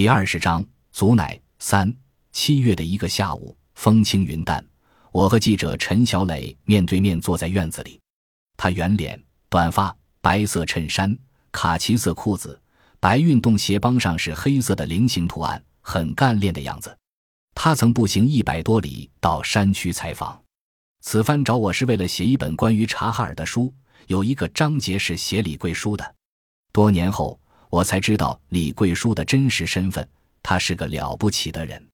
[0.00, 1.94] 第二十章祖奶三
[2.32, 4.64] 七月的一个下午，风轻云淡，
[5.12, 8.00] 我和记者陈小磊面对面坐在院子里。
[8.56, 11.14] 他圆脸、短发、白色衬衫、
[11.52, 12.58] 卡其色裤子、
[12.98, 16.96] 白运动鞋帮上是黑色的菱形图案，很干练的样子。
[17.54, 20.42] 他曾步行一百多里到山区采访。
[21.02, 23.70] 此番找我是为了写一本关于察哈尔的书，
[24.06, 26.14] 有一个章节是写李贵书的。
[26.72, 27.38] 多年后。
[27.70, 30.06] 我才知道李贵叔的真实身份，
[30.42, 31.88] 他是个了不起的人，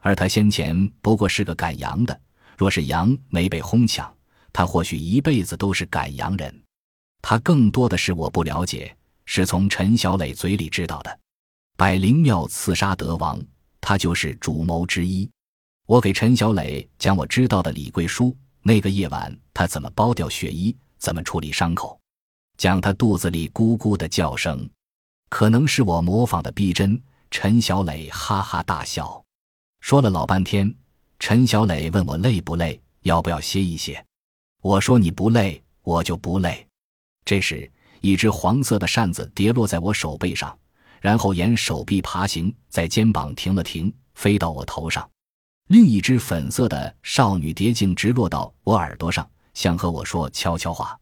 [0.00, 2.20] 而他先前不过是个赶羊的。
[2.58, 4.12] 若是羊没被哄抢，
[4.52, 6.62] 他或许一辈子都是赶羊人。
[7.22, 11.18] 他更多的是我不了解，是从陈小磊嘴里知道的。
[11.76, 13.40] 百灵庙刺杀德王，
[13.80, 15.28] 他就是主谋之一。
[15.86, 21.98] 我给陈小磊讲我知道的李贵叔那个夜晚他怎么剥掉血衣，怎么处理伤口，
[22.56, 24.68] 讲他肚子里咕咕的叫声。
[25.32, 29.24] 可能是我模仿的逼真，陈小磊哈哈大笑，
[29.80, 30.74] 说了老半天。
[31.18, 34.04] 陈小磊问我累不累，要不要歇一歇。
[34.60, 36.66] 我说你不累，我就不累。
[37.24, 37.68] 这时，
[38.02, 40.54] 一只黄色的扇子跌落在我手背上，
[41.00, 45.08] 然后沿手臂爬行，在肩膀停了停，飞到我头上。
[45.68, 50.94] 另一只粉色的少女蝶竟直落到我耳朵上，想和我说悄悄话。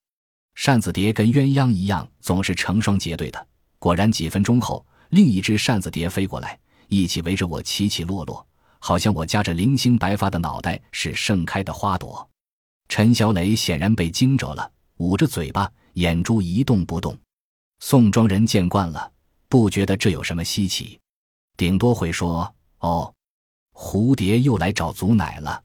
[0.55, 3.47] 扇子蝶跟鸳鸯一样，总是成双结对的。
[3.81, 6.57] 果然，几分钟后，另一只扇子蝶飞过来，
[6.89, 8.47] 一起围着我起起落落，
[8.79, 12.29] 好像我夹着零星白发的脑袋是盛开的花朵。
[12.89, 17.19] 陈小磊显然被惊着了，捂着嘴巴，眼珠一动不动。
[17.79, 19.11] 宋庄人见惯了，
[19.49, 21.01] 不觉得这有什么稀奇，
[21.57, 23.15] 顶多会说：“哦，
[23.73, 25.63] 蝴蝶又来找祖奶了，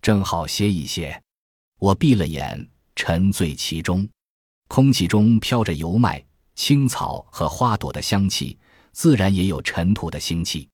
[0.00, 1.22] 正好歇一歇。”
[1.78, 4.08] 我闭了眼，沉醉其中，
[4.66, 6.24] 空气中飘着油麦。
[6.60, 8.58] 青草和花朵的香气，
[8.92, 10.68] 自然也有尘土的腥气。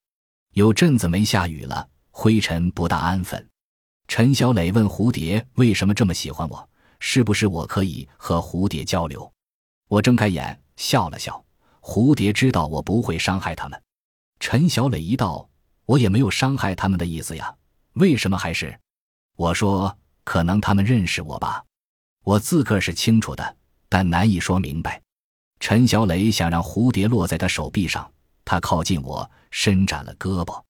[0.51, 3.49] 有阵子没下雨了，灰尘不大安分。
[4.05, 9.31] 陈小磊问蝴蝶为什么这么喜欢我，是不是我可以和蝴蝶交流？
[9.87, 11.41] 我睁开眼笑了笑。
[11.79, 13.81] 蝴蝶知道我不会伤害他们。
[14.41, 15.49] 陈小磊一道，
[15.85, 17.55] 我也没有伤害他们的意思呀。
[17.93, 18.77] 为什么还是？
[19.37, 21.63] 我说，可能他们认识我吧。
[22.25, 23.55] 我自个儿是清楚的，
[23.87, 25.01] 但难以说明白。
[25.59, 28.09] 陈小磊想让蝴蝶落在他手臂上，
[28.45, 30.61] 他靠近我，伸展了胳膊，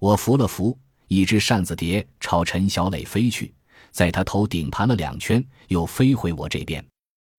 [0.00, 0.78] 我扶了扶，
[1.08, 3.54] 一只扇子蝶朝陈小磊飞去，
[3.90, 6.84] 在他头顶盘了两圈，又飞回我这边。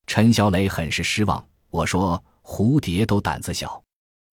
[0.07, 1.45] 陈小磊很是失望。
[1.69, 3.83] 我说：“蝴蝶都胆子小。”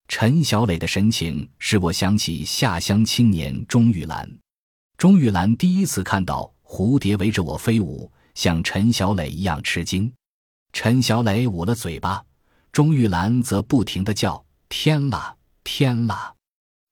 [0.06, 4.31] 陈小磊的神情使我想起下乡青年钟玉兰。
[4.97, 10.12] 钟玉兰第一次看到蝴蝶围着我飞舞，像陈小磊一样吃惊。
[10.73, 12.23] 陈小磊捂了嘴巴。
[12.72, 16.34] 钟玉兰则不停地叫：“天啦，天啦！”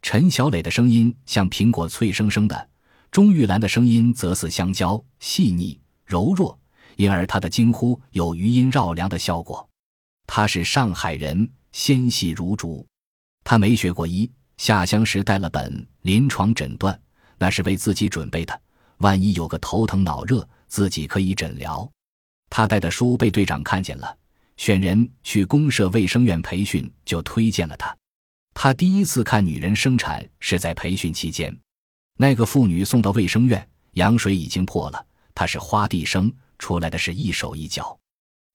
[0.02, 2.68] 陈小磊的声音像苹果脆生生的，
[3.10, 6.58] 钟玉兰的声音则似香蕉细腻柔弱，
[6.96, 9.66] 因而她的惊呼有余音绕梁的效果。
[10.26, 12.86] 她是上海人，纤细如竹。
[13.42, 16.94] 她没学过医，下乡时带了本《临床诊断》，
[17.38, 18.60] 那是为自己准备的，
[18.98, 21.90] 万一有个头疼脑热，自己可以诊疗。
[22.50, 24.14] 他带的书被队长看见了。
[24.60, 27.96] 选人去公社卫生院培训，就推荐了他。
[28.52, 31.58] 他第一次看女人生产是在培训期间。
[32.18, 35.02] 那个妇女送到卫生院，羊水已经破了。
[35.34, 37.98] 她是花地生，出来的是一手一脚。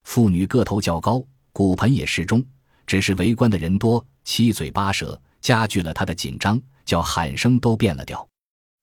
[0.03, 2.45] 妇女个头较高，骨盆也适中，
[2.85, 8.29] 只是围观的人多，七嘴八舌，加剧了她的紧张，叫喊声都变了调。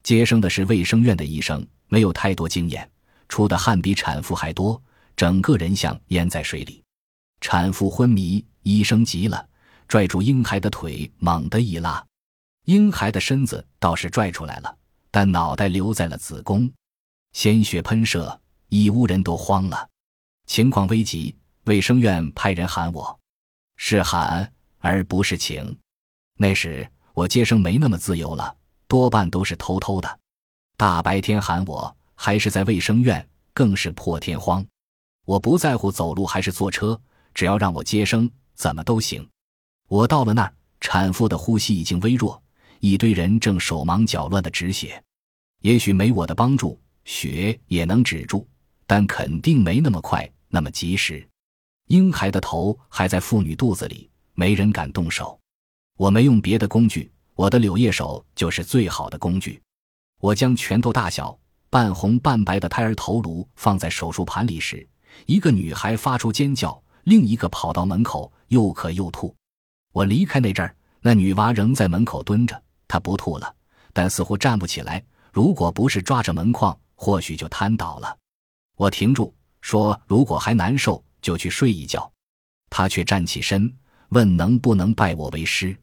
[0.02, 2.90] 接生的是卫生院的医生，没有太多经验，
[3.28, 4.82] 出的汗比产妇还多，
[5.14, 6.82] 整个人像淹在水里。
[7.42, 9.48] 产妇昏迷，医生急了，
[9.88, 12.02] 拽住婴孩的腿，猛地一拉，
[12.66, 14.74] 婴孩的身子倒是拽出来了，
[15.10, 16.70] 但脑袋留在了子宫，
[17.32, 19.88] 鲜血喷射，医屋人都慌了，
[20.46, 23.18] 情况危急，卫生院派人喊我，
[23.76, 25.76] 是喊而不是请。
[26.38, 28.56] 那时我接生没那么自由了，
[28.86, 30.20] 多半都是偷偷的，
[30.76, 34.64] 大白天喊我，还是在卫生院，更是破天荒。
[35.24, 36.98] 我不在乎走路还是坐车。
[37.34, 39.26] 只要让我接生，怎么都行。
[39.88, 42.42] 我到了那儿，产妇的呼吸已经微弱，
[42.80, 45.02] 一堆人正手忙脚乱的止血。
[45.60, 48.46] 也许没我的帮助，血也能止住，
[48.86, 51.26] 但肯定没那么快，那么及时。
[51.88, 55.38] 婴孩的头还在妇女肚子里，没人敢动手。
[55.98, 59.60] 我没用别的工具，我的柳叶手就是最好的工具。
[60.20, 61.38] 我将拳头大小、
[61.68, 64.88] 半红半白的胎儿头颅放在手术盘里时，
[65.26, 66.82] 一个女孩发出尖叫。
[67.04, 69.34] 另一个跑到门口，又咳又吐。
[69.92, 73.54] 我离开那阵儿，那女娃仍在门口蹲着，她不吐了，
[73.92, 75.02] 但似乎站不起来。
[75.32, 78.16] 如果不是抓着门框，或许就瘫倒了。
[78.76, 82.10] 我停住，说：“如果还难受，就去睡一觉。”
[82.68, 83.72] 她却站起身，
[84.08, 85.76] 问：“能不能拜我为师？”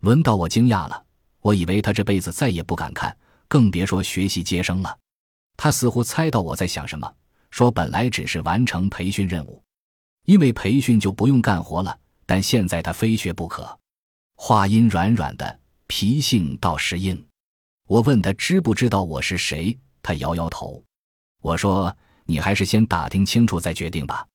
[0.00, 1.04] 轮到我惊讶了，
[1.40, 3.16] 我以为她这辈子再也不敢看，
[3.48, 4.98] 更别说学习接生了。
[5.56, 7.10] 她似乎猜到我在想什么，
[7.50, 9.62] 说：“本来只是完成培训任务，
[10.24, 13.78] 因为培训就不用干活了，但现在他非学不可。”
[14.36, 17.24] 话音软软的，脾性倒是硬。
[17.86, 20.82] 我问他知不知道我是谁，他摇摇头。
[21.40, 21.94] 我说
[22.24, 24.26] ：“你还是先打听清楚再决定吧。”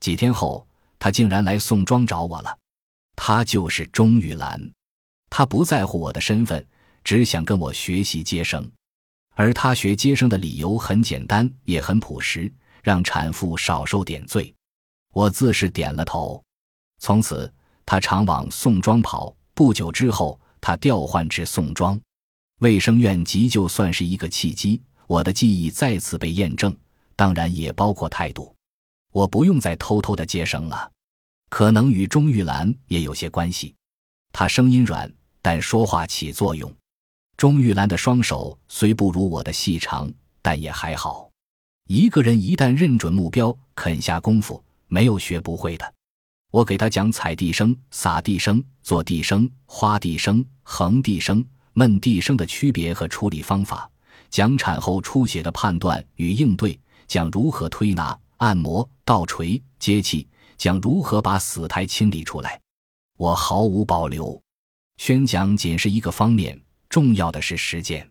[0.00, 0.66] 几天后，
[0.98, 2.58] 他竟然来宋庄找我了。
[3.16, 4.60] 他就是钟玉兰。
[5.30, 6.64] 他不在乎我的身份，
[7.04, 8.70] 只想跟我学习接生。
[9.34, 12.52] 而他学接生的理由很简单，也很朴实，
[12.82, 14.52] 让产妇少受点罪。
[15.18, 16.40] 我自是点了头。
[17.00, 17.52] 从此，
[17.84, 19.34] 他常往宋庄跑。
[19.52, 22.00] 不久之后，他调换至宋庄
[22.60, 24.80] 卫生院急救，算是一个契机。
[25.08, 26.72] 我的记忆再次被验证，
[27.16, 28.54] 当然也包括态度。
[29.10, 30.88] 我不用再偷偷的接生了，
[31.48, 33.74] 可能与钟玉兰也有些关系。
[34.32, 35.12] 她声音软，
[35.42, 36.72] 但说话起作用。
[37.36, 40.08] 钟玉兰的双手虽不如我的细长，
[40.40, 41.28] 但也还好。
[41.88, 45.94] 一个人一旦认准目标，肯下功夫，没有学不会的。
[46.50, 51.44] 我给他讲踩地声、撒地声、做地声、花地声、横地声、
[51.74, 53.88] 闷地声的区别和处理方法，
[54.30, 60.26] 讲产后出血的判断与应对，讲如何推拿、按摩、倒锤、接气，
[60.56, 62.58] 讲如何把死胎清理出来。
[63.18, 64.40] 我毫无保留。
[64.96, 68.08] 宣讲仅是一个方面，重要的是实践。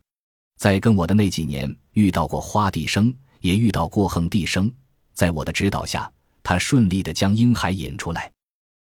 [0.57, 4.71] 在跟我的那几年，遇到过花地声，也遇到过横地声，
[5.13, 6.12] 在我的指导下。
[6.49, 8.31] 他顺利的将婴孩引出来，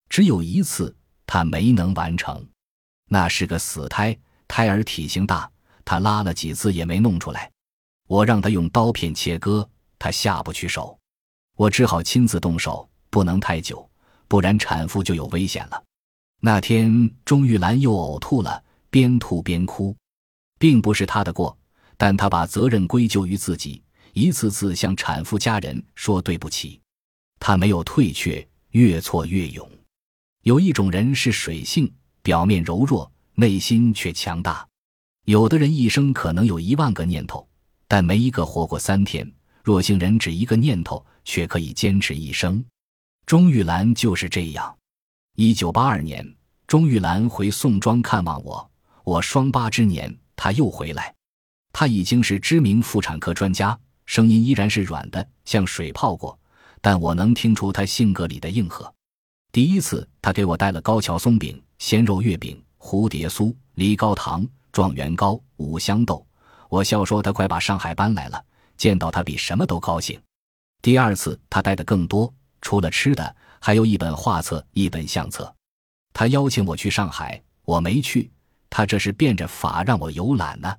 [0.09, 0.95] 只有一次
[1.27, 2.47] 他没能完成，
[3.09, 4.17] 那是个死胎，
[4.47, 5.51] 胎儿体型大，
[5.85, 7.51] 他拉了几次也没弄出来。
[8.07, 9.69] 我让他用刀片切割，
[9.99, 10.97] 他下不去手，
[11.57, 13.91] 我只好亲自动手，不能太久，
[14.29, 15.83] 不然产妇就有危险了。
[16.41, 19.97] 那天钟玉兰又呕吐了，边吐边哭，
[20.57, 21.59] 并不是他的过，
[21.97, 23.83] 但他把责任归咎于自己，
[24.13, 26.81] 一次次向产妇家人说对不起。
[27.39, 29.69] 他没有退却，越挫越勇。
[30.43, 31.93] 有一种人是水性，
[32.23, 34.67] 表面柔弱，内心却强大。
[35.25, 37.47] 有的人一生可能有一万个念头，
[37.89, 39.31] 但没一个活过三天。
[39.65, 42.65] 若性人只一个念头，却可以坚持一生。
[43.27, 44.77] 钟玉兰就是这样。
[45.35, 46.25] 一九八二年，
[46.69, 48.71] 钟玉兰回宋庄看望我，
[49.03, 51.13] 我双八之年，她又回来。
[51.73, 56.39] 她已经是知名妇产科专家，声音依然是软的，像水泡过。
[56.81, 58.93] 但我能听出他性格里的硬核。
[59.53, 66.27] 第一次，他给我带了高桥松饼、鲜肉月饼、蝴蝶酥、梨膏糖、状元糕、五香豆。
[66.69, 68.45] 我笑说他快把上海搬来了，
[68.77, 70.21] 见到他比什么都高兴。
[70.83, 75.53] 第二次，他带的更多，除了吃的，还有一本画册、一本相册。
[76.13, 78.31] 他邀请我去上海，我没去。
[78.69, 80.77] 他这是变着法让我游览呢。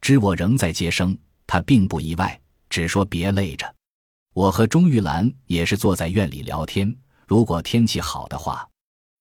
[0.00, 3.72] 知我仍在接生，他并不意外，只说别累着。
[4.38, 6.96] 我和钟玉兰也是坐在院里聊天。
[7.26, 8.64] 如果天气好的话，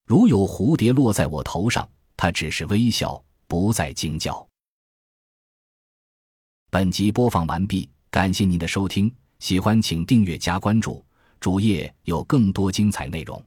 [0.05, 4.47] 如有蝴蝶落在我头上，她只是微笑，不再惊叫。
[6.69, 11.03] 本集播放完毕，感谢您的收听，喜欢请订阅加关注，
[11.39, 13.43] 主页有更多精彩内容。